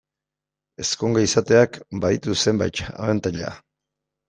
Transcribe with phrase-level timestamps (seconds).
[0.83, 3.55] Ezkonge izateak baditu zenbait abantaila.